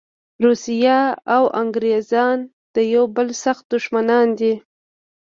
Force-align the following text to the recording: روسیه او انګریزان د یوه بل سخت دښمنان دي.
روسیه 0.45 0.99
او 1.35 1.43
انګریزان 1.61 2.37
د 2.75 2.77
یوه 2.93 3.09
بل 3.15 3.29
سخت 3.43 3.63
دښمنان 3.73 4.27
دي. 4.39 4.53